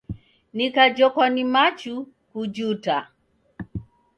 Nikajhokwa 0.55 1.29
ni 1.29 1.43
machu, 1.43 1.95
kujuta! 2.33 2.95